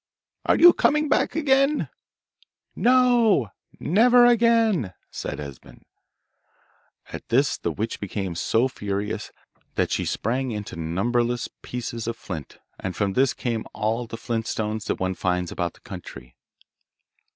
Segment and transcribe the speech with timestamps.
[0.47, 1.87] 'Are you coming back again?'
[2.75, 5.85] 'No, never again,' said Esben.
[7.13, 9.31] At this the witch became so furious
[9.75, 14.47] that she sprang into numberless pieces of flint, and from this come all the flint
[14.47, 16.35] stones that one finds about the country.